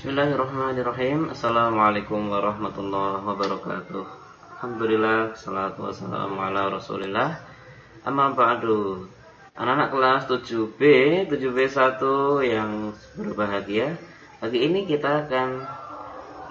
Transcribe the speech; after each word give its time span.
Bismillahirrahmanirrahim. 0.00 1.28
Assalamualaikum 1.28 2.32
warahmatullahi 2.32 3.20
wabarakatuh. 3.20 4.00
Alhamdulillah 4.56 5.36
Salatu 5.36 5.84
wassalamu 5.84 6.40
ala 6.40 6.72
rasulillah. 6.72 7.36
Amma 8.08 8.32
ba'du. 8.32 9.04
Anak-anak 9.52 9.88
kelas 9.92 10.22
7B 10.32 10.80
7B1 11.28 12.00
yang 12.48 12.96
berbahagia. 13.12 14.00
Pagi 14.40 14.72
ini 14.72 14.88
kita 14.88 15.28
akan 15.28 15.68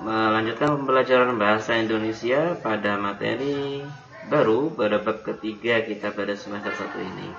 Melanjutkan 0.06 0.70
pembelajaran 0.78 1.34
bahasa 1.42 1.74
Indonesia 1.74 2.54
Pada 2.54 3.02
materi 3.02 3.82
baru 4.30 4.70
Pada 4.78 5.02
bab 5.02 5.26
ketiga 5.26 5.82
kita 5.82 6.14
pada 6.14 6.38
semester 6.38 6.70
1 6.70 7.02
ini 7.02 7.34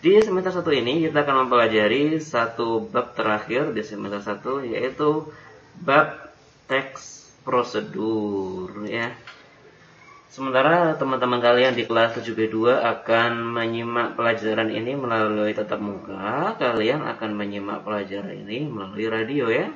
di 0.00 0.16
semester 0.24 0.64
1 0.64 0.80
ini 0.80 1.04
kita 1.04 1.28
akan 1.28 1.44
mempelajari 1.44 2.16
satu 2.24 2.88
bab 2.88 3.12
terakhir 3.12 3.76
di 3.76 3.84
semester 3.84 4.24
1 4.24 4.72
yaitu 4.72 5.28
bab 5.84 6.32
teks 6.64 7.28
prosedur 7.44 8.88
ya. 8.88 9.12
Sementara 10.32 10.96
teman-teman 10.96 11.42
kalian 11.42 11.76
di 11.76 11.84
kelas 11.84 12.16
7B2 12.16 12.80
akan 12.80 13.32
menyimak 13.60 14.16
pelajaran 14.16 14.72
ini 14.72 14.96
melalui 14.96 15.52
tatap 15.52 15.82
muka, 15.82 16.54
kalian 16.56 17.04
akan 17.04 17.34
menyimak 17.36 17.82
pelajaran 17.84 18.46
ini 18.46 18.64
melalui 18.70 19.10
radio 19.10 19.52
ya. 19.52 19.68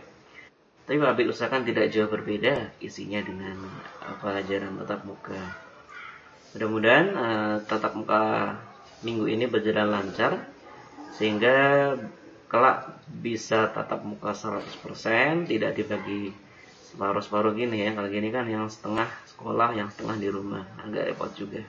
Tapi 0.84 1.00
Pak 1.00 1.20
usahakan 1.26 1.68
tidak 1.68 1.90
jauh 1.92 2.08
berbeda 2.08 2.70
isinya 2.80 3.20
dengan 3.20 3.60
pelajaran 4.22 4.78
tatap 4.84 5.00
muka. 5.04 5.42
Mudah-mudahan 6.54 7.06
uh, 7.18 7.56
tatap 7.66 7.98
muka 7.98 8.22
minggu 9.04 9.28
ini 9.28 9.44
berjalan 9.46 9.92
lancar 9.92 10.42
sehingga 11.14 11.92
kelak 12.50 12.98
bisa 13.06 13.70
tatap 13.70 14.02
muka 14.02 14.34
100% 14.34 15.46
tidak 15.46 15.76
dibagi 15.78 16.34
separuh-separuh 16.94 17.54
gini 17.54 17.84
ya. 17.84 17.90
Kalau 17.92 18.08
gini 18.08 18.30
kan 18.30 18.46
yang 18.46 18.70
setengah 18.70 19.10
sekolah 19.34 19.74
yang 19.74 19.90
setengah 19.90 20.16
di 20.18 20.28
rumah. 20.30 20.62
Agak 20.78 21.10
repot 21.10 21.30
juga. 21.34 21.62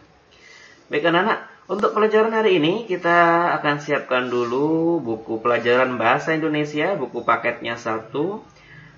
Baik 0.86 1.10
anak-anak 1.10 1.40
untuk 1.66 1.98
pelajaran 1.98 2.30
hari 2.30 2.62
ini 2.62 2.86
kita 2.86 3.50
akan 3.58 3.82
siapkan 3.82 4.30
dulu 4.30 5.02
buku 5.02 5.42
pelajaran 5.42 5.98
bahasa 5.98 6.38
Indonesia 6.38 6.94
buku 6.94 7.26
paketnya 7.26 7.74
satu 7.74 8.46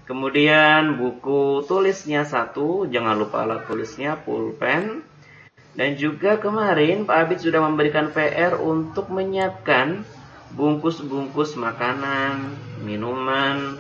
kemudian 0.04 1.00
buku 1.00 1.64
tulisnya 1.64 2.28
satu 2.28 2.84
jangan 2.92 3.16
lupa 3.16 3.48
alat 3.48 3.64
tulisnya 3.72 4.20
pulpen 4.20 5.00
dan 5.78 5.94
juga 5.94 6.42
kemarin 6.42 7.06
Pak 7.06 7.30
Abid 7.30 7.40
sudah 7.46 7.62
memberikan 7.62 8.10
PR 8.10 8.58
untuk 8.58 9.14
menyiapkan 9.14 10.02
bungkus-bungkus 10.58 11.54
makanan, 11.54 12.58
minuman, 12.82 13.78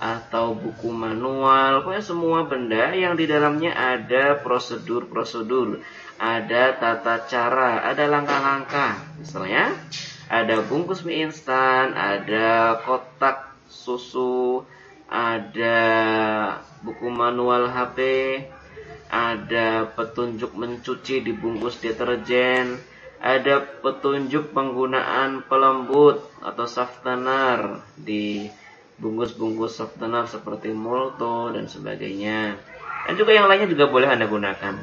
atau 0.00 0.56
buku 0.56 0.88
manual, 0.88 1.84
pokoknya 1.84 2.00
semua 2.00 2.48
benda 2.48 2.96
yang 2.96 3.20
di 3.20 3.28
dalamnya 3.28 3.76
ada 3.76 4.40
prosedur-prosedur, 4.40 5.84
ada 6.16 6.72
tata 6.80 7.28
cara, 7.28 7.84
ada 7.84 8.08
langkah-langkah. 8.08 8.96
Misalnya, 9.20 9.76
ada 10.32 10.64
bungkus 10.64 11.04
mie 11.04 11.28
instan, 11.28 11.92
ada 11.92 12.80
kotak 12.80 13.52
susu, 13.68 14.64
ada 15.04 15.82
buku 16.80 17.12
manual 17.12 17.68
HP, 17.68 17.98
ada 19.10 19.90
petunjuk 19.90 20.54
mencuci 20.54 21.26
di 21.26 21.34
bungkus 21.34 21.82
deterjen, 21.82 22.78
ada 23.18 23.60
petunjuk 23.82 24.54
penggunaan 24.54 25.44
pelembut 25.50 26.22
atau 26.40 26.64
softener 26.64 27.82
di 27.98 28.46
bungkus-bungkus 29.02 29.76
softener 29.82 30.30
seperti 30.30 30.70
Molto 30.70 31.50
dan 31.50 31.66
sebagainya. 31.66 32.54
Dan 33.10 33.14
juga 33.18 33.34
yang 33.34 33.50
lainnya 33.50 33.66
juga 33.66 33.90
boleh 33.90 34.06
Anda 34.06 34.30
gunakan. 34.30 34.74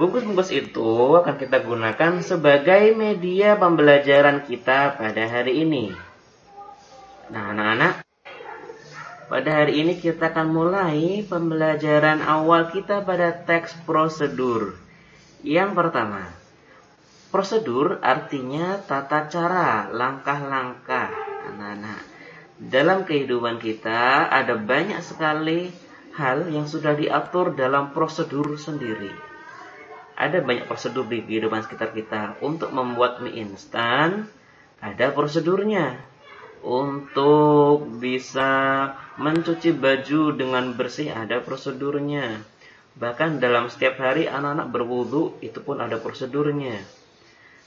Bungkus-bungkus 0.00 0.50
itu 0.50 1.14
akan 1.14 1.36
kita 1.36 1.60
gunakan 1.60 2.12
sebagai 2.24 2.96
media 2.96 3.54
pembelajaran 3.54 4.48
kita 4.48 4.96
pada 4.96 5.22
hari 5.28 5.62
ini. 5.62 5.92
Nah, 7.30 7.52
anak-anak, 7.54 8.09
pada 9.30 9.62
hari 9.62 9.86
ini 9.86 9.94
kita 10.02 10.34
akan 10.34 10.50
mulai 10.50 11.22
pembelajaran 11.22 12.18
awal 12.18 12.66
kita 12.74 13.06
pada 13.06 13.30
teks 13.30 13.78
prosedur. 13.86 14.74
Yang 15.46 15.70
pertama, 15.78 16.34
prosedur 17.30 18.02
artinya 18.02 18.82
tata 18.82 19.30
cara, 19.30 19.86
langkah-langkah. 19.94 21.14
Anak-anak, 21.46 22.02
dalam 22.58 23.06
kehidupan 23.06 23.62
kita 23.62 24.26
ada 24.26 24.58
banyak 24.58 24.98
sekali 24.98 25.70
hal 26.18 26.50
yang 26.50 26.66
sudah 26.66 26.98
diatur 26.98 27.54
dalam 27.54 27.94
prosedur 27.94 28.58
sendiri. 28.58 29.14
Ada 30.18 30.42
banyak 30.42 30.66
prosedur 30.66 31.06
di 31.06 31.22
kehidupan 31.22 31.62
sekitar 31.62 31.94
kita. 31.94 32.42
Untuk 32.42 32.74
membuat 32.74 33.22
mie 33.22 33.46
instan, 33.46 34.26
ada 34.82 35.14
prosedurnya 35.14 36.10
untuk 36.64 37.88
bisa 38.00 38.50
mencuci 39.16 39.72
baju 39.76 40.36
dengan 40.36 40.76
bersih 40.76 41.12
ada 41.12 41.40
prosedurnya. 41.40 42.40
Bahkan 43.00 43.40
dalam 43.40 43.72
setiap 43.72 43.96
hari 43.96 44.28
anak-anak 44.28 44.68
berwudu 44.68 45.40
itu 45.40 45.60
pun 45.64 45.80
ada 45.80 45.96
prosedurnya. 45.96 46.80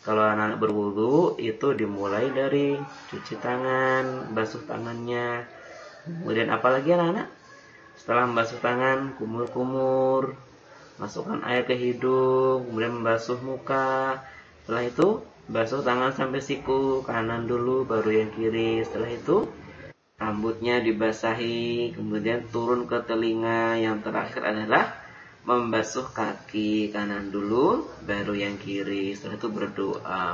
Kalau 0.03 0.19
anak-anak 0.19 0.59
berwudu 0.59 1.39
itu 1.39 1.71
dimulai 1.73 2.27
dari 2.29 2.75
cuci 3.07 3.39
tangan, 3.39 4.35
basuh 4.35 4.61
tangannya. 4.67 5.47
Kemudian 6.03 6.51
apalagi 6.51 6.91
anak-anak? 6.91 7.31
Setelah 7.95 8.27
membasuh 8.27 8.59
tangan, 8.59 9.15
kumur-kumur, 9.15 10.35
masukkan 10.99 11.39
air 11.47 11.63
ke 11.63 11.77
hidung, 11.77 12.67
kemudian 12.67 12.99
membasuh 12.99 13.39
muka. 13.39 14.19
Setelah 14.65 14.83
itu 14.91 15.07
basuh 15.49 15.83
tangan 15.83 16.15
sampai 16.15 16.39
siku 16.39 17.03
kanan 17.03 17.47
dulu 17.47 17.83
baru 17.83 18.23
yang 18.23 18.31
kiri. 18.31 18.83
Setelah 18.83 19.11
itu 19.11 19.37
rambutnya 20.15 20.79
dibasahi 20.79 21.91
kemudian 21.95 22.47
turun 22.47 22.87
ke 22.87 23.03
telinga. 23.03 23.75
Yang 23.79 24.07
terakhir 24.07 24.41
adalah 24.43 24.85
membasuh 25.43 26.07
kaki 26.15 26.95
kanan 26.95 27.27
dulu 27.27 27.91
baru 28.07 28.33
yang 28.35 28.55
kiri. 28.55 29.15
Setelah 29.15 29.35
itu 29.35 29.49
berdoa. 29.51 30.25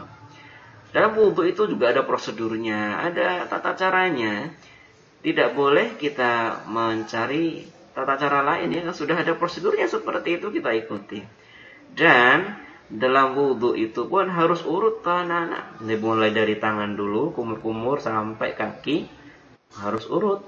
Dalam 0.90 1.14
wudhu 1.14 1.46
itu 1.46 1.70
juga 1.70 1.94
ada 1.94 2.02
prosedurnya 2.06 3.02
ada 3.06 3.46
tata 3.46 3.78
caranya. 3.78 4.50
Tidak 5.20 5.52
boleh 5.52 6.00
kita 6.00 6.64
mencari 6.72 7.68
tata 7.92 8.16
cara 8.16 8.40
lain 8.46 8.72
ya 8.72 8.88
sudah 8.96 9.20
ada 9.20 9.36
prosedurnya 9.36 9.92
seperti 9.92 10.40
itu 10.40 10.48
kita 10.48 10.72
ikuti. 10.72 11.20
Dan 11.92 12.69
dalam 12.90 13.38
wudhu 13.38 13.78
itu 13.78 14.10
pun 14.10 14.26
harus 14.34 14.66
urut 14.66 15.06
anak-anak. 15.06 15.78
Mulai 15.86 16.34
dari 16.34 16.58
tangan 16.58 16.98
dulu, 16.98 17.30
kumur-kumur 17.38 18.02
sampai 18.02 18.58
kaki 18.58 19.06
harus 19.78 20.10
urut. 20.10 20.42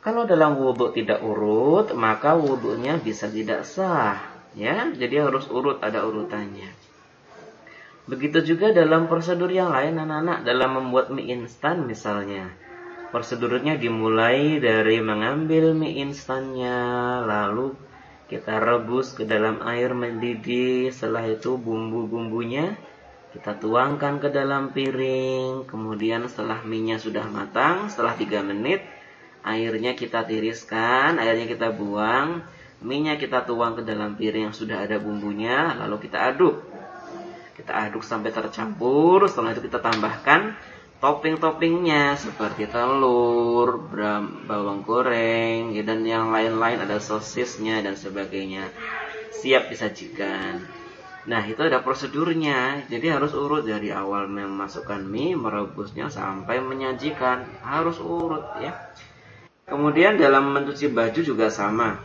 Kalau 0.00 0.24
dalam 0.24 0.56
wudhu 0.56 0.92
tidak 0.96 1.20
urut, 1.20 1.92
maka 1.92 2.36
wudhunya 2.36 2.96
bisa 3.00 3.28
tidak 3.28 3.68
sah. 3.68 4.20
Ya, 4.56 4.88
jadi 4.96 5.28
harus 5.28 5.48
urut, 5.52 5.84
ada 5.84 6.04
urutannya. 6.08 6.72
Begitu 8.04 8.54
juga 8.54 8.68
dalam 8.72 9.08
prosedur 9.08 9.48
yang 9.48 9.72
lain 9.72 9.96
anak-anak 9.96 10.44
dalam 10.44 10.76
membuat 10.76 11.08
mie 11.08 11.32
instan 11.32 11.88
misalnya. 11.88 12.52
Prosedurnya 13.08 13.80
dimulai 13.80 14.60
dari 14.60 15.00
mengambil 15.00 15.72
mie 15.72 16.04
instannya, 16.04 16.76
lalu 17.24 17.72
kita 18.34 18.58
rebus 18.58 19.14
ke 19.14 19.22
dalam 19.22 19.62
air 19.62 19.94
mendidih. 19.94 20.90
Setelah 20.90 21.30
itu 21.30 21.54
bumbu-bumbunya 21.54 22.74
kita 23.30 23.54
tuangkan 23.62 24.18
ke 24.18 24.34
dalam 24.34 24.74
piring. 24.74 25.70
Kemudian 25.70 26.26
setelah 26.26 26.66
minyak 26.66 26.98
sudah 26.98 27.30
matang 27.30 27.86
setelah 27.86 28.18
3 28.18 28.42
menit 28.42 28.82
airnya 29.46 29.94
kita 29.94 30.26
tiriskan 30.26 31.22
airnya 31.22 31.46
kita 31.46 31.70
buang. 31.70 32.42
Minyak 32.82 33.22
kita 33.22 33.46
tuang 33.46 33.78
ke 33.78 33.86
dalam 33.86 34.18
piring 34.18 34.50
yang 34.50 34.56
sudah 34.56 34.82
ada 34.82 34.98
bumbunya 34.98 35.78
lalu 35.78 36.10
kita 36.10 36.34
aduk. 36.34 36.58
Kita 37.54 37.70
aduk 37.70 38.02
sampai 38.02 38.34
tercampur. 38.34 39.30
Setelah 39.30 39.54
itu 39.54 39.62
kita 39.62 39.78
tambahkan 39.78 40.58
topping-toppingnya 41.02 42.14
seperti 42.14 42.70
telur, 42.70 43.90
bawang 44.46 44.86
goreng, 44.86 45.74
ya, 45.74 45.82
dan 45.82 46.06
yang 46.06 46.30
lain-lain 46.30 46.82
ada 46.82 47.02
sosisnya 47.02 47.82
dan 47.82 47.98
sebagainya. 47.98 48.70
Siap 49.34 49.68
disajikan. 49.68 50.62
Nah, 51.24 51.42
itu 51.48 51.60
ada 51.64 51.80
prosedurnya. 51.80 52.84
Jadi 52.88 53.06
harus 53.08 53.32
urut 53.32 53.64
dari 53.64 53.88
awal 53.88 54.28
memasukkan 54.28 55.00
mie, 55.04 55.36
merebusnya 55.36 56.12
sampai 56.12 56.60
menyajikan. 56.60 57.48
Harus 57.64 57.96
urut 57.96 58.44
ya. 58.60 58.76
Kemudian 59.64 60.20
dalam 60.20 60.52
mencuci 60.52 60.92
baju 60.92 61.20
juga 61.24 61.48
sama. 61.48 61.96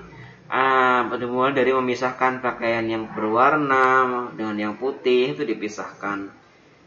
Ah, 0.50 1.06
mulai 1.06 1.54
dari 1.54 1.76
memisahkan 1.76 2.42
pakaian 2.42 2.88
yang 2.88 3.12
berwarna 3.12 4.10
dengan 4.34 4.58
yang 4.58 4.74
putih 4.82 5.38
itu 5.38 5.46
dipisahkan 5.46 6.39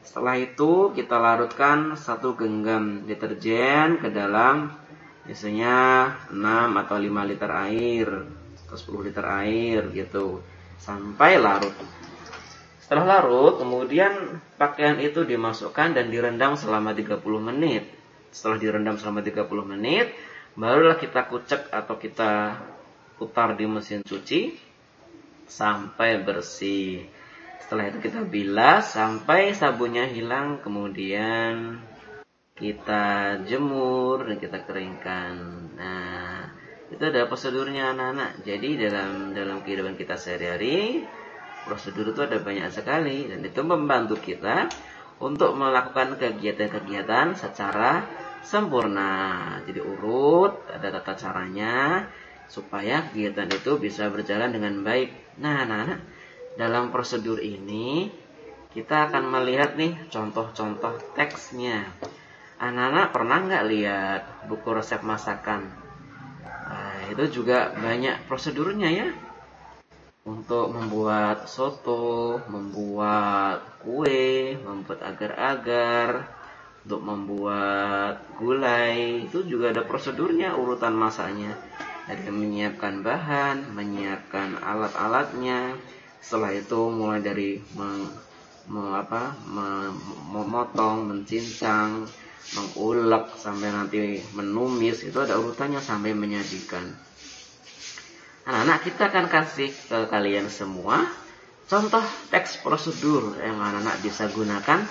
setelah 0.03 0.39
itu 0.39 0.91
kita 0.93 1.17
larutkan 1.19 1.95
satu 1.95 2.35
genggam 2.35 3.07
deterjen 3.07 4.03
ke 4.03 4.11
dalam 4.11 4.83
Biasanya 5.23 5.77
6 6.35 6.83
atau 6.83 6.97
5 6.99 7.31
liter 7.31 7.51
air 7.71 8.09
atau 8.67 8.77
10 8.77 9.07
liter 9.07 9.23
air 9.23 9.81
gitu 9.95 10.43
sampai 10.83 11.39
larut. 11.39 11.71
Setelah 12.83 13.23
larut, 13.23 13.63
kemudian 13.63 14.43
pakaian 14.59 14.99
itu 14.99 15.23
dimasukkan 15.23 15.95
dan 15.95 16.11
direndam 16.11 16.59
selama 16.59 16.91
30 16.91 17.23
menit. 17.39 17.87
Setelah 18.35 18.59
direndam 18.59 18.99
selama 18.99 19.23
30 19.23 19.47
menit, 19.63 20.11
barulah 20.59 20.99
kita 20.99 21.31
kucek 21.31 21.71
atau 21.71 21.95
kita 21.95 22.59
putar 23.15 23.55
di 23.55 23.65
mesin 23.71 24.03
cuci 24.03 24.59
sampai 25.47 26.19
bersih. 26.19 27.07
Setelah 27.63 27.89
itu 27.89 27.99
kita 28.03 28.27
bilas 28.27 28.93
sampai 28.93 29.55
sabunnya 29.55 30.11
hilang, 30.11 30.61
kemudian 30.61 31.79
kita 32.59 33.39
jemur 33.49 34.29
dan 34.29 34.37
kita 34.37 34.59
keringkan. 34.67 35.35
Nah, 35.79 36.53
itu 36.93 37.03
ada 37.03 37.25
prosedurnya 37.25 37.97
anak-anak. 37.97 38.45
Jadi 38.45 38.77
dalam 38.77 39.33
dalam 39.33 39.65
kehidupan 39.65 39.97
kita 39.97 40.21
sehari-hari, 40.21 41.07
prosedur 41.65 42.13
itu 42.13 42.21
ada 42.21 42.43
banyak 42.43 42.69
sekali 42.69 43.31
dan 43.31 43.41
itu 43.41 43.61
membantu 43.65 44.21
kita 44.21 44.69
untuk 45.23 45.55
melakukan 45.55 46.19
kegiatan-kegiatan 46.19 47.39
secara 47.39 48.05
sempurna. 48.43 49.57
Jadi 49.65 49.81
urut, 49.81 50.67
ada 50.69 50.91
tata 50.93 51.15
caranya 51.15 52.05
supaya 52.51 53.07
kegiatan 53.09 53.49
itu 53.49 53.81
bisa 53.81 54.11
berjalan 54.13 54.53
dengan 54.53 54.83
baik. 54.85 55.41
Nah, 55.41 55.65
anak-anak, 55.65 55.99
dalam 56.57 56.93
prosedur 56.93 57.41
ini 57.41 58.13
kita 58.73 59.13
akan 59.13 59.29
melihat 59.29 59.77
nih 59.77 59.93
contoh-contoh 60.09 60.97
teksnya. 61.13 61.85
Anak-anak 62.57 63.13
pernah 63.13 63.39
nggak 63.45 63.69
lihat 63.69 64.23
buku 64.49 64.69
resep 64.73 65.05
masakan? 65.05 65.69
Nah, 66.43 67.11
itu 67.13 67.43
juga 67.43 67.75
banyak 67.77 68.25
prosedurnya 68.31 68.89
ya. 68.89 69.09
Untuk 70.23 70.71
membuat 70.71 71.51
soto, 71.51 72.39
membuat 72.47 73.83
kue, 73.83 74.55
membuat 74.63 75.03
agar-agar, 75.03 76.31
untuk 76.87 77.03
membuat 77.03 78.23
gulai, 78.39 79.27
itu 79.27 79.43
juga 79.45 79.75
ada 79.75 79.83
prosedurnya, 79.83 80.55
urutan 80.55 80.95
masaknya. 80.95 81.59
Ada 82.07 82.31
menyiapkan 82.31 83.03
bahan, 83.03 83.75
menyiapkan 83.75 84.63
alat-alatnya, 84.63 85.75
setelah 86.23 86.55
itu 86.55 86.81
mulai 86.89 87.19
dari 87.19 87.59
meng, 87.75 88.07
meng, 88.71 88.95
apa, 88.95 89.35
memotong, 90.31 91.11
mencincang, 91.11 92.07
mengulek 92.55 93.35
sampai 93.37 93.69
nanti 93.75 94.23
menumis 94.39 95.03
itu 95.03 95.19
ada 95.19 95.35
urutannya 95.37 95.83
sampai 95.83 96.15
menyajikan. 96.15 96.87
Anak-anak 98.43 98.79
kita 98.87 99.03
akan 99.11 99.27
kasih 99.31 99.71
ke 99.71 99.99
kalian 100.11 100.51
semua 100.51 101.07
contoh 101.71 102.03
teks 102.31 102.59
prosedur 102.59 103.39
yang 103.39 103.59
anak-anak 103.59 104.03
bisa 104.03 104.27
gunakan 104.31 104.83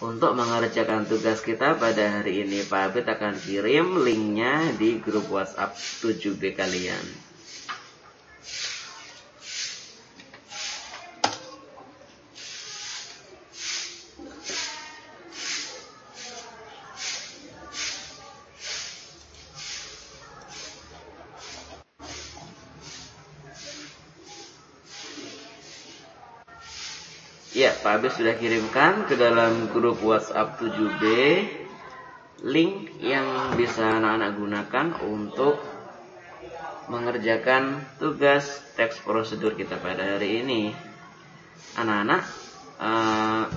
untuk 0.00 0.32
mengerjakan 0.32 1.04
tugas 1.04 1.44
kita 1.44 1.76
pada 1.76 2.22
hari 2.22 2.48
ini. 2.48 2.64
Pak 2.64 2.94
Abid 2.94 3.06
akan 3.10 3.34
kirim 3.36 4.00
linknya 4.00 4.72
di 4.80 4.96
grup 5.02 5.28
WhatsApp 5.28 5.76
7B 5.76 6.56
kalian. 6.56 7.30
Ya, 27.50 27.74
Pak 27.90 28.06
Abis 28.06 28.22
sudah 28.22 28.38
kirimkan 28.38 29.02
ke 29.10 29.18
dalam 29.18 29.66
grup 29.74 29.98
WhatsApp 30.06 30.62
7B 30.62 31.02
link 32.46 33.02
yang 33.02 33.26
bisa 33.58 33.82
anak-anak 33.82 34.38
gunakan 34.38 34.86
untuk 35.10 35.58
mengerjakan 36.86 37.82
tugas 37.98 38.62
teks 38.78 39.02
prosedur 39.02 39.58
kita 39.58 39.74
pada 39.82 40.06
hari 40.06 40.38
ini. 40.38 40.70
Anak-anak, 41.82 42.22
uh, 42.78 43.50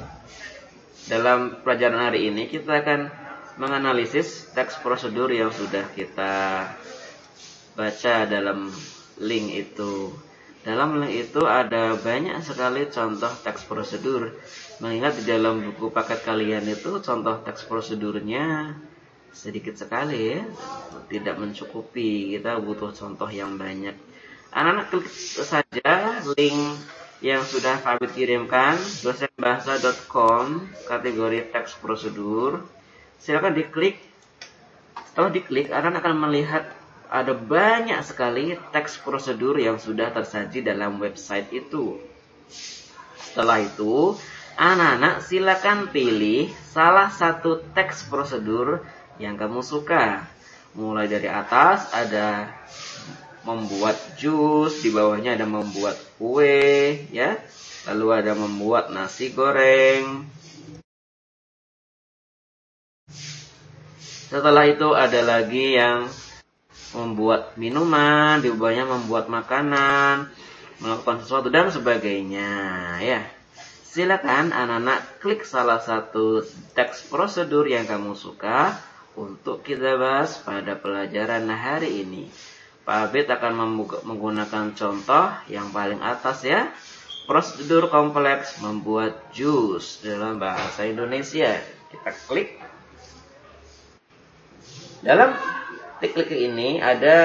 dalam 1.14 1.62
pelajaran 1.62 2.02
hari 2.02 2.34
ini 2.34 2.50
kita 2.50 2.82
akan 2.82 3.14
menganalisis 3.62 4.50
teks 4.58 4.82
prosedur 4.82 5.30
yang 5.30 5.54
sudah 5.54 5.86
kita 5.94 6.74
baca 7.78 8.16
dalam 8.26 8.66
link 9.22 9.62
itu. 9.62 10.10
Dalam 10.64 11.04
link 11.04 11.28
itu 11.28 11.44
ada 11.44 12.00
banyak 12.00 12.40
sekali 12.40 12.88
contoh 12.88 13.28
teks 13.44 13.68
prosedur. 13.68 14.32
Mengingat 14.80 15.20
di 15.20 15.28
dalam 15.28 15.60
buku 15.60 15.92
paket 15.92 16.24
kalian 16.24 16.64
itu 16.72 17.04
contoh 17.04 17.44
teks 17.44 17.68
prosedurnya 17.68 18.72
sedikit 19.36 19.76
sekali 19.76 20.40
ya. 20.40 20.42
Tidak 21.12 21.36
mencukupi. 21.36 22.40
Kita 22.40 22.64
butuh 22.64 22.96
contoh 22.96 23.28
yang 23.28 23.60
banyak. 23.60 23.92
Anak-anak 24.56 24.88
klik 24.88 25.08
saja 25.44 26.24
link 26.32 26.80
yang 27.20 27.44
sudah 27.44 27.84
kami 27.84 28.08
kirimkan 28.16 28.80
dosenbahasa.com 29.04 30.64
kategori 30.88 31.52
teks 31.52 31.76
prosedur. 31.84 32.64
Silakan 33.20 33.52
diklik. 33.52 34.00
Setelah 35.12 35.32
diklik, 35.32 35.68
anak 35.76 36.00
akan 36.00 36.24
melihat 36.24 36.72
ada 37.14 37.38
banyak 37.38 38.02
sekali 38.02 38.58
teks 38.74 38.98
prosedur 39.06 39.62
yang 39.62 39.78
sudah 39.78 40.10
tersaji 40.10 40.66
dalam 40.66 40.98
website 40.98 41.46
itu. 41.54 42.02
Setelah 43.22 43.62
itu, 43.62 44.18
anak-anak 44.58 45.22
silakan 45.22 45.94
pilih 45.94 46.50
salah 46.74 47.14
satu 47.14 47.62
teks 47.78 48.10
prosedur 48.10 48.82
yang 49.22 49.38
kamu 49.38 49.62
suka. 49.62 50.26
Mulai 50.74 51.06
dari 51.06 51.30
atas 51.30 51.94
ada 51.94 52.50
membuat 53.46 53.94
jus, 54.18 54.82
di 54.82 54.90
bawahnya 54.90 55.38
ada 55.38 55.46
membuat 55.46 56.02
kue, 56.18 56.98
ya. 57.14 57.38
Lalu 57.94 58.08
ada 58.10 58.34
membuat 58.34 58.90
nasi 58.90 59.30
goreng. 59.30 60.26
Setelah 64.34 64.66
itu 64.66 64.98
ada 64.98 65.22
lagi 65.22 65.78
yang 65.78 66.10
membuat 66.94 67.58
minuman, 67.58 68.40
di 68.40 68.54
bawahnya 68.54 68.86
membuat 68.86 69.28
makanan, 69.28 70.30
melakukan 70.80 71.18
sesuatu 71.26 71.50
dan 71.50 71.70
sebagainya, 71.74 72.52
ya. 73.02 73.22
Silakan 73.94 74.50
anak-anak 74.50 75.22
klik 75.22 75.46
salah 75.46 75.78
satu 75.78 76.42
teks 76.74 77.06
prosedur 77.14 77.70
yang 77.70 77.86
kamu 77.86 78.18
suka 78.18 78.74
untuk 79.14 79.62
kita 79.62 80.02
bahas 80.02 80.42
pada 80.42 80.74
pelajaran 80.74 81.46
hari 81.54 82.02
ini. 82.02 82.26
Pak 82.84 83.14
Abid 83.14 83.30
akan 83.30 83.54
menggunakan 84.04 84.74
contoh 84.76 85.30
yang 85.46 85.70
paling 85.70 86.02
atas 86.02 86.42
ya. 86.42 86.74
Prosedur 87.24 87.88
kompleks 87.88 88.60
membuat 88.60 89.32
jus 89.32 90.04
dalam 90.04 90.42
bahasa 90.42 90.84
Indonesia. 90.84 91.62
Kita 91.88 92.12
klik. 92.28 92.60
Dalam 95.00 95.32
klik 96.12 96.36
ini 96.36 96.84
ada 96.84 97.16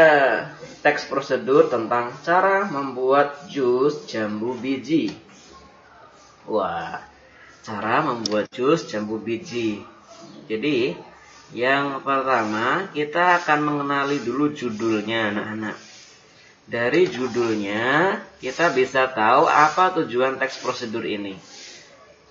teks 0.84 1.10
prosedur 1.10 1.66
tentang 1.66 2.14
cara 2.22 2.70
membuat 2.70 3.50
jus 3.50 4.06
jambu 4.06 4.54
biji. 4.54 5.10
Wah, 6.46 7.02
cara 7.66 8.06
membuat 8.06 8.46
jus 8.54 8.86
jambu 8.86 9.18
biji. 9.18 9.82
Jadi, 10.46 10.94
yang 11.50 12.04
pertama 12.04 12.92
kita 12.94 13.42
akan 13.42 13.58
mengenali 13.64 14.22
dulu 14.22 14.54
judulnya 14.54 15.34
anak-anak. 15.34 15.76
Dari 16.68 17.08
judulnya 17.08 18.20
kita 18.44 18.76
bisa 18.76 19.08
tahu 19.08 19.48
apa 19.48 19.96
tujuan 19.98 20.36
teks 20.36 20.60
prosedur 20.60 21.02
ini. 21.08 21.34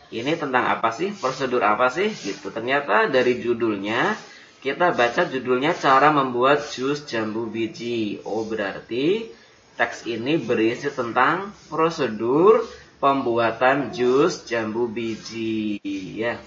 Ini 0.08 0.40
tentang 0.40 0.70
apa 0.72 0.94
sih? 0.94 1.12
Prosedur 1.12 1.66
apa 1.66 1.92
sih? 1.92 2.08
Gitu. 2.14 2.48
Ternyata 2.54 3.12
dari 3.12 3.42
judulnya 3.42 4.16
kita 4.62 4.94
baca 4.98 5.22
judulnya 5.30 5.78
cara 5.78 6.10
membuat 6.10 6.66
jus 6.74 7.06
jambu 7.06 7.46
biji. 7.46 8.22
Oh, 8.26 8.44
berarti 8.44 9.30
teks 9.78 10.10
ini 10.10 10.42
berisi 10.42 10.90
tentang 10.90 11.54
prosedur 11.70 12.66
pembuatan 12.98 13.94
jus 13.94 14.44
jambu 14.50 14.90
biji 14.90 15.78
ya. 16.18 16.42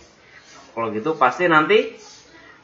Kalau 0.74 0.90
gitu 0.90 1.14
pasti 1.14 1.46
nanti 1.46 1.94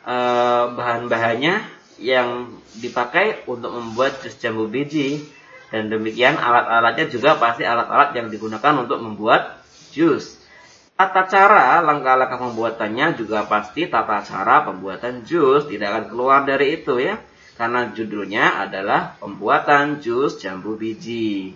eh, 0.03 0.65
bahan-bahannya 0.75 1.55
yang 2.03 2.61
dipakai 2.77 3.47
untuk 3.49 3.73
membuat 3.73 4.21
jus 4.21 4.37
jambu 4.37 4.69
biji 4.69 5.25
dan 5.71 5.91
demikian 5.91 6.39
alat-alatnya 6.39 7.07
juga 7.11 7.39
pasti 7.39 7.67
alat-alat 7.67 8.15
yang 8.15 8.27
digunakan 8.31 8.75
untuk 8.83 9.03
membuat 9.03 9.63
jus. 9.91 10.36
Tata 10.97 11.29
cara 11.29 11.85
langkah-langkah 11.85 12.41
pembuatannya 12.41 13.21
juga 13.21 13.45
pasti 13.45 13.85
tata 13.85 14.25
cara 14.25 14.65
pembuatan 14.65 15.29
jus 15.29 15.69
tidak 15.69 15.93
akan 15.93 16.05
keluar 16.09 16.41
dari 16.49 16.81
itu 16.81 16.97
ya. 16.97 17.21
Karena 17.61 17.93
judulnya 17.93 18.65
adalah 18.65 19.21
pembuatan 19.21 20.01
jus 20.01 20.41
jambu 20.41 20.81
biji. 20.81 21.53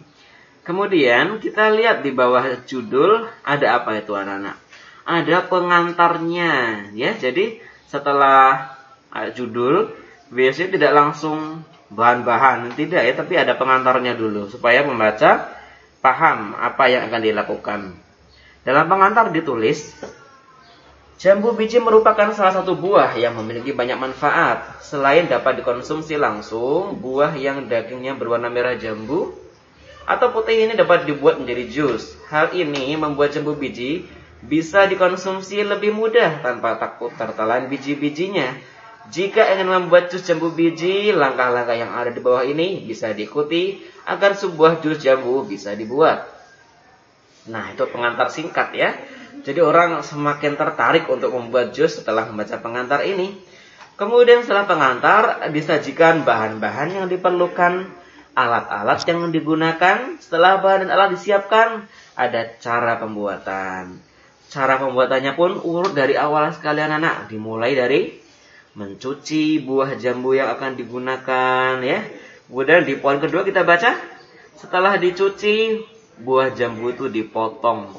Kemudian 0.60 1.40
kita 1.40 1.72
lihat 1.72 2.04
di 2.04 2.12
bawah 2.12 2.68
judul 2.68 3.32
ada 3.40 3.80
apa 3.80 4.04
itu 4.04 4.12
anak-anak? 4.12 4.60
Ada 5.08 5.48
pengantarnya 5.48 6.52
ya. 6.92 7.16
Jadi 7.16 7.64
setelah 7.88 8.76
uh, 9.08 9.28
judul 9.32 9.88
biasanya 10.28 10.76
tidak 10.76 10.92
langsung 10.92 11.64
bahan-bahan 11.88 12.76
tidak 12.76 13.08
ya, 13.08 13.12
tapi 13.16 13.40
ada 13.40 13.56
pengantarnya 13.56 14.20
dulu 14.20 14.52
supaya 14.52 14.84
membaca 14.84 15.48
paham 16.04 16.60
apa 16.60 16.84
yang 16.92 17.08
akan 17.08 17.22
dilakukan. 17.24 18.09
Dalam 18.60 18.86
pengantar 18.88 19.32
ditulis 19.32 19.96
Jambu 21.20 21.52
biji 21.52 21.76
merupakan 21.76 22.32
salah 22.32 22.64
satu 22.64 22.80
buah 22.80 23.12
yang 23.12 23.36
memiliki 23.36 23.76
banyak 23.76 24.00
manfaat. 24.00 24.80
Selain 24.80 25.28
dapat 25.28 25.60
dikonsumsi 25.60 26.16
langsung, 26.16 26.96
buah 26.96 27.36
yang 27.36 27.68
dagingnya 27.68 28.16
berwarna 28.16 28.48
merah 28.48 28.72
jambu 28.80 29.36
atau 30.08 30.32
putih 30.32 30.64
ini 30.64 30.72
dapat 30.72 31.04
dibuat 31.04 31.36
menjadi 31.36 31.68
jus. 31.68 32.16
Hal 32.32 32.56
ini 32.56 32.96
membuat 32.96 33.36
jambu 33.36 33.52
biji 33.52 34.08
bisa 34.40 34.88
dikonsumsi 34.88 35.60
lebih 35.60 35.92
mudah 35.92 36.40
tanpa 36.40 36.80
takut 36.80 37.12
tertelan 37.12 37.68
biji-bijinya. 37.68 38.56
Jika 39.12 39.44
ingin 39.52 39.68
membuat 39.68 40.08
jus 40.08 40.24
jambu 40.24 40.48
biji, 40.56 41.12
langkah-langkah 41.12 41.76
yang 41.76 41.92
ada 41.92 42.08
di 42.08 42.24
bawah 42.24 42.48
ini 42.48 42.80
bisa 42.88 43.12
diikuti 43.12 43.84
agar 44.08 44.32
sebuah 44.32 44.80
jus 44.80 45.04
jambu 45.04 45.44
bisa 45.44 45.76
dibuat. 45.76 46.39
Nah, 47.50 47.74
itu 47.74 47.82
pengantar 47.90 48.30
singkat 48.30 48.70
ya. 48.72 48.94
Jadi 49.42 49.58
orang 49.58 50.06
semakin 50.06 50.54
tertarik 50.54 51.10
untuk 51.10 51.34
membuat 51.34 51.74
jus 51.74 51.98
setelah 51.98 52.30
membaca 52.30 52.56
pengantar 52.62 53.02
ini. 53.02 53.34
Kemudian 53.98 54.40
setelah 54.46 54.64
pengantar 54.64 55.50
disajikan 55.52 56.24
bahan-bahan 56.24 56.96
yang 57.02 57.06
diperlukan, 57.10 57.90
alat-alat 58.32 58.98
yang 59.04 59.28
digunakan. 59.28 60.16
Setelah 60.22 60.62
bahan 60.64 60.88
dan 60.88 60.90
alat 60.94 61.18
disiapkan, 61.18 61.84
ada 62.16 62.56
cara 62.62 62.96
pembuatan. 62.96 64.00
Cara 64.50 64.80
pembuatannya 64.80 65.32
pun 65.36 65.60
urut 65.60 65.92
dari 65.92 66.16
awal 66.16 66.50
sekalian 66.50 66.90
anak, 66.96 67.28
dimulai 67.28 67.76
dari 67.76 68.18
mencuci 68.74 69.62
buah 69.62 69.98
jambu 69.98 70.34
yang 70.38 70.48
akan 70.54 70.78
digunakan 70.78 71.78
ya. 71.82 72.00
Kemudian 72.50 72.82
di 72.82 72.98
poin 72.98 73.22
kedua 73.22 73.46
kita 73.46 73.62
baca, 73.62 73.94
setelah 74.58 74.98
dicuci 74.98 75.78
buah 76.20 76.52
jambu 76.52 76.92
itu 76.92 77.08
dipotong 77.08 77.96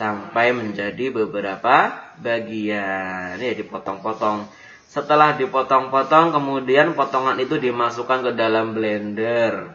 sampai 0.00 0.56
menjadi 0.56 1.12
beberapa 1.12 1.92
bagian. 2.16 3.36
Ya, 3.36 3.52
dipotong-potong. 3.52 4.48
Setelah 4.90 5.36
dipotong-potong, 5.36 6.34
kemudian 6.34 6.96
potongan 6.98 7.38
itu 7.38 7.60
dimasukkan 7.60 8.26
ke 8.26 8.32
dalam 8.34 8.72
blender. 8.74 9.70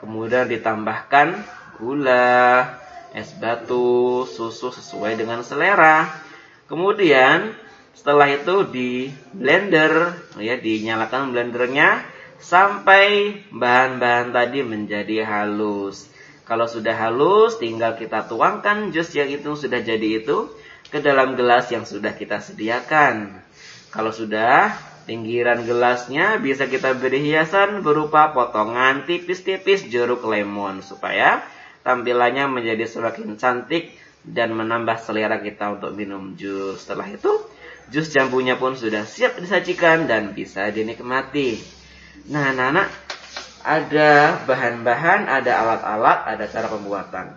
Kemudian 0.00 0.50
ditambahkan 0.50 1.44
gula, 1.78 2.66
es 3.14 3.30
batu, 3.36 4.26
susu 4.26 4.74
sesuai 4.74 5.20
dengan 5.20 5.44
selera. 5.46 6.08
Kemudian 6.66 7.54
setelah 7.94 8.26
itu 8.32 8.66
di 8.68 9.12
blender, 9.30 10.18
ya 10.40 10.58
dinyalakan 10.58 11.30
blendernya 11.30 12.02
sampai 12.42 13.38
bahan-bahan 13.54 14.34
tadi 14.34 14.60
menjadi 14.66 15.22
halus. 15.22 16.10
Kalau 16.44 16.68
sudah 16.68 16.92
halus, 16.92 17.56
tinggal 17.56 17.96
kita 17.96 18.28
tuangkan 18.28 18.92
jus 18.92 19.08
yang 19.16 19.32
itu 19.32 19.56
sudah 19.56 19.80
jadi 19.80 20.20
itu 20.20 20.52
ke 20.92 21.00
dalam 21.00 21.40
gelas 21.40 21.72
yang 21.72 21.88
sudah 21.88 22.12
kita 22.12 22.44
sediakan. 22.44 23.40
Kalau 23.88 24.12
sudah, 24.12 24.76
pinggiran 25.08 25.64
gelasnya 25.64 26.36
bisa 26.40 26.68
kita 26.68 26.96
beri 26.96 27.24
hiasan 27.24 27.80
berupa 27.80 28.32
potongan 28.36 29.08
tipis-tipis 29.08 29.88
jeruk 29.88 30.24
lemon 30.24 30.84
supaya 30.84 31.44
tampilannya 31.84 32.48
menjadi 32.48 32.88
semakin 32.88 33.36
cantik 33.36 33.96
dan 34.24 34.56
menambah 34.56 35.00
selera 35.04 35.40
kita 35.40 35.80
untuk 35.80 35.92
minum 35.92 36.32
jus. 36.36 36.80
Setelah 36.80 37.12
itu, 37.12 37.32
jus 37.92 38.08
jambunya 38.08 38.56
pun 38.56 38.76
sudah 38.76 39.04
siap 39.04 39.36
disajikan 39.36 40.08
dan 40.08 40.32
bisa 40.32 40.72
dinikmati. 40.72 41.60
Nah, 42.32 42.56
anak-anak, 42.56 42.88
ada 43.64 44.44
bahan-bahan, 44.44 45.24
ada 45.24 45.52
alat-alat, 45.64 46.18
ada 46.36 46.44
cara 46.52 46.68
pembuatan. 46.68 47.32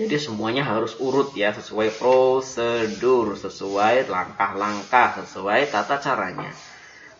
Jadi 0.00 0.16
semuanya 0.16 0.64
harus 0.64 0.96
urut 0.96 1.36
ya, 1.36 1.52
sesuai 1.52 1.92
prosedur, 2.00 3.36
sesuai 3.36 4.08
langkah-langkah, 4.08 5.20
sesuai 5.20 5.68
tata 5.68 6.00
caranya. 6.00 6.48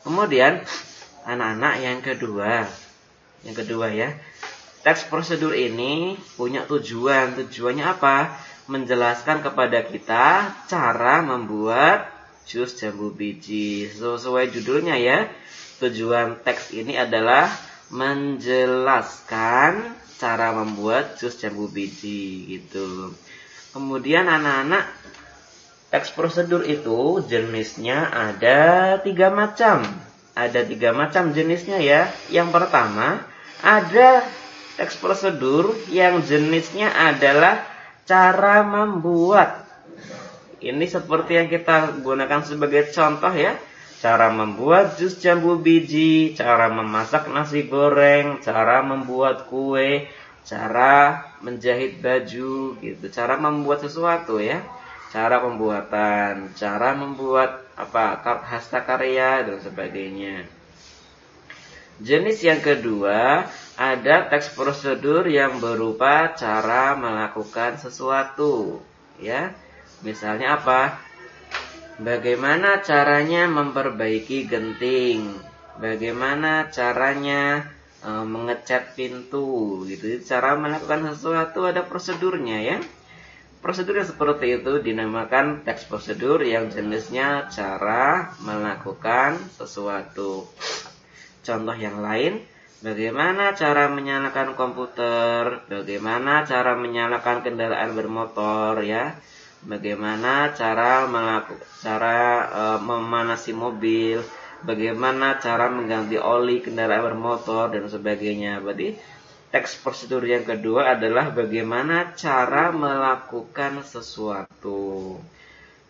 Kemudian 0.01 0.65
anak-anak 1.29 1.75
yang 1.85 2.01
kedua, 2.01 2.65
yang 3.45 3.53
kedua 3.53 3.93
ya, 3.93 4.17
teks 4.81 5.05
prosedur 5.13 5.53
ini 5.53 6.17
punya 6.41 6.65
tujuan. 6.65 7.37
Tujuannya 7.37 7.85
apa? 7.85 8.33
Menjelaskan 8.65 9.45
kepada 9.45 9.85
kita 9.85 10.57
cara 10.65 11.21
membuat 11.21 12.09
jus 12.49 12.73
jambu 12.81 13.13
biji. 13.13 13.93
Sesuai 13.93 14.49
judulnya 14.57 14.97
ya, 14.97 15.29
tujuan 15.85 16.41
teks 16.41 16.73
ini 16.73 16.97
adalah 16.97 17.53
menjelaskan 17.91 19.73
cara 20.23 20.55
membuat 20.55 21.19
jus 21.19 21.35
jambu 21.39 21.67
biji 21.67 22.47
gitu. 22.47 23.11
Kemudian 23.75 24.31
anak-anak 24.31 24.87
teks 25.91 26.15
prosedur 26.15 26.63
itu 26.67 27.23
jenisnya 27.27 28.07
ada 28.11 28.99
tiga 29.03 29.31
macam. 29.35 29.83
Ada 30.39 30.63
tiga 30.63 30.95
macam 30.95 31.35
jenisnya 31.35 31.83
ya. 31.83 32.07
Yang 32.31 32.55
pertama 32.55 33.27
ada 33.61 34.23
teks 34.79 34.97
prosedur 34.97 35.75
yang 35.91 36.23
jenisnya 36.23 36.95
adalah 36.95 37.67
cara 38.07 38.63
membuat. 38.63 39.67
Ini 40.61 40.85
seperti 40.85 41.41
yang 41.41 41.49
kita 41.49 42.05
gunakan 42.05 42.45
sebagai 42.45 42.93
contoh 42.93 43.33
ya 43.33 43.57
cara 44.01 44.33
membuat 44.33 44.97
jus 44.97 45.21
jambu 45.21 45.61
biji, 45.61 46.33
cara 46.33 46.73
memasak 46.73 47.29
nasi 47.29 47.69
goreng, 47.69 48.41
cara 48.41 48.81
membuat 48.81 49.45
kue, 49.53 50.09
cara 50.49 51.29
menjahit 51.45 52.01
baju 52.01 52.81
gitu, 52.81 53.07
cara 53.13 53.37
membuat 53.37 53.85
sesuatu 53.85 54.41
ya. 54.41 54.65
Cara 55.11 55.43
pembuatan, 55.43 56.55
cara 56.55 56.95
membuat 56.95 57.67
apa 57.75 58.23
hasta 58.47 58.79
karya 58.87 59.43
dan 59.43 59.59
sebagainya. 59.59 60.47
Jenis 61.99 62.39
yang 62.47 62.63
kedua 62.63 63.43
ada 63.75 64.17
teks 64.31 64.55
prosedur 64.55 65.27
yang 65.27 65.59
berupa 65.59 66.31
cara 66.39 66.95
melakukan 66.95 67.83
sesuatu, 67.83 68.79
ya. 69.19 69.51
Misalnya 70.07 70.63
apa? 70.63 71.10
Bagaimana 72.01 72.81
caranya 72.81 73.45
memperbaiki 73.45 74.49
genting? 74.49 75.37
Bagaimana 75.77 76.73
caranya 76.73 77.69
e, 78.01 78.09
mengecat 78.25 78.97
pintu? 78.97 79.85
Gitu. 79.85 80.25
Cara 80.25 80.57
melakukan 80.57 81.13
sesuatu 81.13 81.69
ada 81.69 81.85
prosedurnya 81.85 82.57
ya. 82.65 82.81
Prosedur 83.61 84.01
yang 84.01 84.09
seperti 84.09 84.65
itu 84.65 84.81
dinamakan 84.81 85.61
teks 85.69 85.93
prosedur 85.93 86.41
yang 86.41 86.73
jenisnya 86.73 87.53
cara 87.53 88.33
melakukan 88.41 89.37
sesuatu. 89.61 90.49
Contoh 91.45 91.77
yang 91.77 92.01
lain, 92.01 92.41
bagaimana 92.81 93.53
cara 93.53 93.93
menyalakan 93.93 94.57
komputer, 94.57 95.69
bagaimana 95.69 96.49
cara 96.49 96.81
menyalakan 96.81 97.45
kendaraan 97.45 97.93
bermotor 97.93 98.81
ya 98.89 99.21
bagaimana 99.65 100.53
cara 100.57 101.05
melakukan 101.05 101.69
cara 101.81 102.19
e, 102.49 102.63
memanasi 102.85 103.57
mobil, 103.57 104.21
bagaimana 104.65 105.41
cara 105.41 105.73
mengganti 105.73 106.21
oli 106.21 106.61
kendaraan 106.61 107.13
bermotor 107.13 107.73
dan 107.73 107.89
sebagainya. 107.89 108.61
Berarti 108.61 108.97
teks 109.51 109.81
prosedur 109.81 110.23
yang 110.23 110.47
kedua 110.47 110.95
adalah 110.95 111.33
bagaimana 111.33 112.15
cara 112.15 112.71
melakukan 112.71 113.83
sesuatu. 113.83 115.19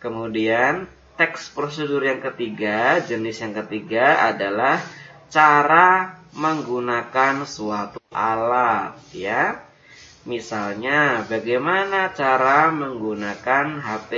Kemudian 0.01 0.89
teks 1.19 1.53
prosedur 1.53 2.01
yang 2.01 2.23
ketiga, 2.23 2.97
jenis 3.05 3.37
yang 3.43 3.53
ketiga 3.53 4.25
adalah 4.33 4.81
cara 5.29 6.17
menggunakan 6.33 7.45
suatu 7.45 8.01
alat, 8.09 8.97
ya. 9.13 9.70
Misalnya, 10.21 11.25
bagaimana 11.25 12.13
cara 12.13 12.69
menggunakan 12.69 13.81
HP? 13.81 14.11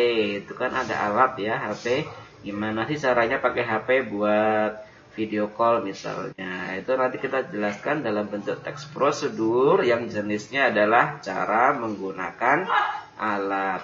Itu 0.43 0.51
kan 0.59 0.75
ada 0.75 0.99
alat 1.07 1.39
ya, 1.39 1.55
HP. 1.55 2.03
Gimana 2.43 2.83
sih 2.91 2.99
caranya 2.99 3.39
pakai 3.39 3.63
HP 3.63 4.11
buat 4.11 4.83
video 5.15 5.47
call 5.53 5.85
misalnya. 5.87 6.75
Itu 6.75 6.99
nanti 6.99 7.23
kita 7.23 7.47
jelaskan 7.47 8.03
dalam 8.03 8.27
bentuk 8.27 8.59
teks 8.65 8.91
prosedur 8.91 9.79
yang 9.85 10.11
jenisnya 10.11 10.75
adalah 10.75 11.23
cara 11.23 11.71
menggunakan 11.77 12.67
alat. 13.15 13.81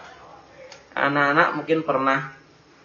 Anak-anak 1.00 1.56
mungkin 1.56 1.88
pernah 1.88 2.36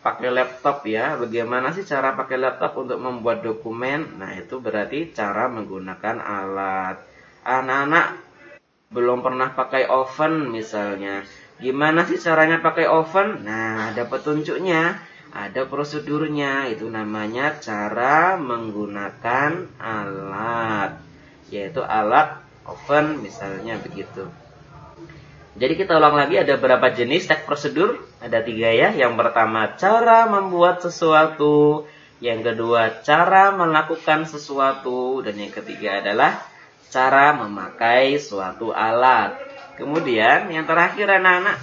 pakai 0.04 0.30
laptop 0.30 0.86
ya. 0.86 1.18
Bagaimana 1.18 1.74
sih 1.74 1.82
cara 1.82 2.14
pakai 2.14 2.38
laptop 2.38 2.86
untuk 2.86 3.02
membuat 3.02 3.42
dokumen? 3.42 4.20
Nah, 4.20 4.30
itu 4.38 4.62
berarti 4.62 5.10
cara 5.10 5.50
menggunakan 5.50 6.22
alat. 6.22 7.02
Anak-anak 7.42 8.23
belum 8.90 9.24
pernah 9.24 9.54
pakai 9.54 9.88
oven 9.88 10.52
misalnya. 10.52 11.24
Gimana 11.62 12.02
sih 12.04 12.18
caranya 12.18 12.58
pakai 12.58 12.90
oven? 12.90 13.46
Nah, 13.46 13.94
ada 13.94 14.04
petunjuknya, 14.10 14.98
ada 15.30 15.62
prosedurnya. 15.70 16.68
Itu 16.68 16.90
namanya 16.90 17.56
cara 17.62 18.34
menggunakan 18.36 19.78
alat. 19.78 20.98
Yaitu 21.48 21.80
alat 21.80 22.42
oven 22.66 23.22
misalnya 23.22 23.78
begitu. 23.78 24.26
Jadi 25.54 25.78
kita 25.78 25.94
ulang 26.02 26.18
lagi 26.18 26.34
ada 26.34 26.58
berapa 26.58 26.82
jenis 26.90 27.30
teks 27.30 27.46
prosedur? 27.46 28.02
Ada 28.18 28.42
tiga 28.42 28.74
ya. 28.74 28.90
Yang 28.90 29.14
pertama 29.14 29.78
cara 29.78 30.26
membuat 30.26 30.82
sesuatu. 30.82 31.86
Yang 32.18 32.50
kedua 32.50 33.06
cara 33.06 33.54
melakukan 33.54 34.26
sesuatu. 34.26 35.22
Dan 35.22 35.38
yang 35.38 35.54
ketiga 35.54 36.02
adalah 36.02 36.42
cara 36.90 37.36
memakai 37.36 38.18
suatu 38.18 38.74
alat. 38.74 39.36
Kemudian 39.76 40.50
yang 40.50 40.66
terakhir 40.68 41.08
anak-anak. 41.08 41.60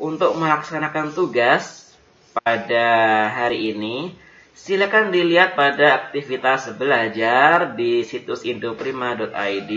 Untuk 0.00 0.32
melaksanakan 0.40 1.12
tugas 1.12 1.92
pada 2.32 2.88
hari 3.28 3.76
ini. 3.76 4.16
Silakan 4.56 5.08
dilihat 5.08 5.56
pada 5.56 6.04
aktivitas 6.04 6.72
belajar 6.76 7.72
di 7.76 8.04
situs 8.04 8.44
indoprima.id 8.44 9.72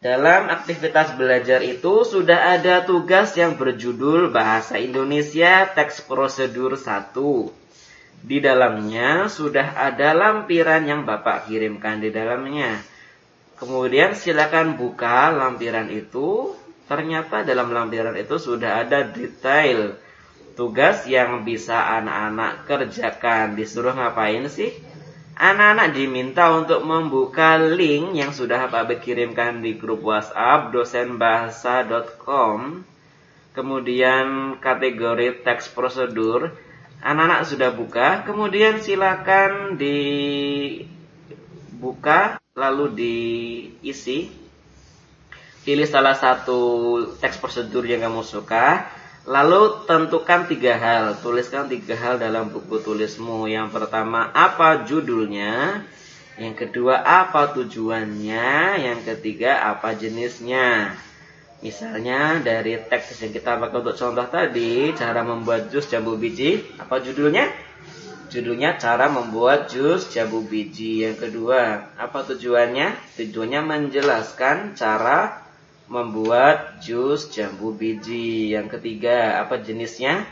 dalam 0.00 0.48
aktivitas 0.48 1.12
belajar 1.12 1.60
itu 1.60 2.08
sudah 2.08 2.56
ada 2.56 2.80
tugas 2.88 3.36
yang 3.36 3.60
berjudul 3.60 4.32
Bahasa 4.32 4.80
Indonesia 4.80 5.68
Teks 5.76 6.08
Prosedur 6.08 6.72
1. 6.72 7.59
Di 8.20 8.38
dalamnya 8.38 9.32
sudah 9.32 9.80
ada 9.80 10.12
lampiran 10.12 10.84
yang 10.84 11.08
Bapak 11.08 11.48
kirimkan 11.48 12.04
di 12.04 12.12
dalamnya. 12.12 12.76
Kemudian 13.56 14.12
silakan 14.12 14.76
buka 14.76 15.32
lampiran 15.32 15.88
itu. 15.88 16.52
Ternyata 16.84 17.46
dalam 17.46 17.70
lampiran 17.70 18.18
itu 18.18 18.36
sudah 18.36 18.82
ada 18.82 19.06
detail 19.06 19.94
tugas 20.60 21.08
yang 21.08 21.48
bisa 21.48 21.96
anak-anak 21.96 22.68
kerjakan. 22.68 23.56
Disuruh 23.56 23.96
ngapain 23.96 24.44
sih? 24.52 24.68
Anak-anak 25.40 25.96
diminta 25.96 26.52
untuk 26.52 26.84
membuka 26.84 27.56
link 27.56 28.12
yang 28.12 28.36
sudah 28.36 28.68
Bapak 28.68 29.00
kirimkan 29.00 29.64
di 29.64 29.80
grup 29.80 30.04
WhatsApp 30.04 30.68
dosenbahasa.com. 30.68 32.84
Kemudian 33.56 34.60
kategori 34.60 35.40
teks 35.40 35.72
prosedur. 35.72 36.52
Anak-anak 37.00 37.48
sudah 37.48 37.72
buka, 37.72 38.28
kemudian 38.28 38.84
silakan 38.84 39.80
dibuka 39.80 40.92
lalu 42.52 42.92
diisi. 42.92 44.28
Pilih 45.60 45.84
salah 45.84 46.16
satu 46.16 46.60
teks 47.20 47.36
prosedur 47.36 47.84
yang 47.84 48.00
kamu 48.04 48.24
suka 48.24 48.88
Lalu 49.28 49.84
tentukan 49.84 50.48
tiga 50.48 50.80
hal, 50.80 51.04
tuliskan 51.20 51.68
tiga 51.68 51.92
hal 51.92 52.16
dalam 52.16 52.48
buku 52.48 52.80
tulismu. 52.80 53.44
Yang 53.52 53.76
pertama, 53.76 54.32
apa 54.32 54.88
judulnya? 54.88 55.84
Yang 56.40 56.66
kedua, 56.66 57.04
apa 57.04 57.52
tujuannya? 57.52 58.80
Yang 58.80 59.00
ketiga, 59.12 59.60
apa 59.68 59.92
jenisnya? 59.92 60.96
Misalnya 61.60 62.40
dari 62.40 62.80
teks 62.80 63.20
yang 63.20 63.36
kita 63.36 63.60
pakai 63.60 63.84
untuk 63.84 63.92
contoh 63.92 64.26
tadi, 64.32 64.96
cara 64.96 65.20
membuat 65.20 65.68
jus 65.68 65.92
jambu 65.92 66.16
biji, 66.16 66.64
apa 66.80 67.04
judulnya? 67.04 67.52
Judulnya 68.32 68.80
cara 68.80 69.12
membuat 69.12 69.68
jus 69.68 70.08
jambu 70.08 70.40
biji. 70.40 71.04
Yang 71.04 71.28
kedua, 71.28 71.92
apa 72.00 72.24
tujuannya? 72.24 72.96
Tujuannya 73.20 73.60
menjelaskan 73.60 74.72
cara 74.72 75.44
membuat 75.92 76.80
jus 76.80 77.28
jambu 77.28 77.76
biji. 77.76 78.56
Yang 78.56 78.80
ketiga, 78.80 79.44
apa 79.44 79.60
jenisnya? 79.60 80.24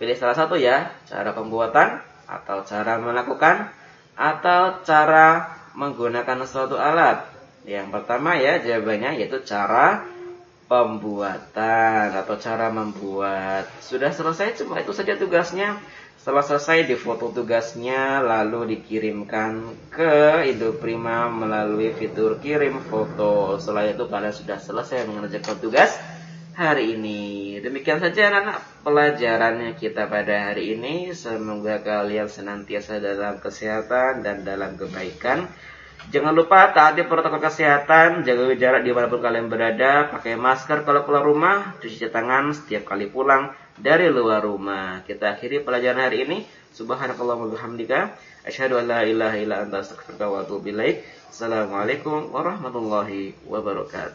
Pilih 0.00 0.16
salah 0.16 0.40
satu 0.40 0.56
ya, 0.56 0.88
cara 1.04 1.36
pembuatan 1.36 2.00
atau 2.24 2.64
cara 2.64 2.96
melakukan 2.96 3.76
atau 4.16 4.80
cara 4.88 5.52
menggunakan 5.76 6.48
suatu 6.48 6.80
alat. 6.80 7.28
Yang 7.68 7.92
pertama 7.92 8.40
ya 8.40 8.56
jawabannya 8.56 9.20
yaitu 9.20 9.44
cara 9.44 10.15
pembuatan 10.66 12.14
atau 12.14 12.34
cara 12.38 12.70
membuat. 12.70 13.70
Sudah 13.82 14.10
selesai 14.10 14.62
cuma 14.62 14.82
itu 14.82 14.92
saja 14.94 15.14
tugasnya. 15.14 15.78
Setelah 16.18 16.42
selesai 16.42 16.90
difoto 16.90 17.30
tugasnya 17.30 18.18
lalu 18.18 18.74
dikirimkan 18.74 19.62
ke 19.94 20.42
Indoprima 20.50 21.30
melalui 21.30 21.94
fitur 21.94 22.42
kirim 22.42 22.82
foto. 22.82 23.62
Setelah 23.62 23.94
itu 23.94 24.04
kalian 24.10 24.34
sudah 24.34 24.58
selesai 24.58 25.06
mengerjakan 25.06 25.56
tugas 25.62 25.94
hari 26.58 26.98
ini. 26.98 27.60
Demikian 27.62 28.02
saja 28.02 28.32
anak-anak 28.32 28.58
pelajarannya 28.82 29.70
kita 29.78 30.10
pada 30.10 30.50
hari 30.50 30.74
ini. 30.74 31.14
Semoga 31.14 31.84
kalian 31.84 32.26
senantiasa 32.26 32.98
dalam 32.98 33.38
kesehatan 33.38 34.26
dan 34.26 34.42
dalam 34.42 34.74
kebaikan. 34.74 35.46
Jangan 36.06 36.38
lupa 36.38 36.70
taati 36.70 37.02
protokol 37.02 37.42
kesehatan, 37.42 38.22
jaga 38.22 38.54
jarak 38.54 38.86
di 38.86 38.94
mana 38.94 39.10
pun 39.10 39.18
kalian 39.18 39.50
berada, 39.50 40.06
pakai 40.06 40.38
masker 40.38 40.86
kalau 40.86 41.02
keluar 41.02 41.26
rumah, 41.26 41.74
cuci 41.82 42.06
tangan 42.14 42.54
setiap 42.54 42.86
kali 42.86 43.10
pulang, 43.10 43.50
dari 43.74 44.06
luar 44.08 44.46
rumah. 44.46 45.02
Kita 45.02 45.34
akhiri 45.34 45.66
pelajaran 45.66 46.06
hari 46.06 46.22
ini. 46.22 46.46
Subhanakallah 46.76 47.40
wa 47.40 47.48
bihamdika 47.48 48.12
asyhadu 48.44 48.76
an 48.76 48.86
la 48.86 49.00
ilaha 49.02 49.36
illa 49.40 49.64
anta 49.64 49.80
astaghfiruka 49.80 50.28
wa 50.28 50.44
atubu 50.44 50.68
ilaik. 50.70 51.02
Assalamualaikum 51.32 52.30
warahmatullahi 52.30 53.34
wabarakatuh. 53.48 54.04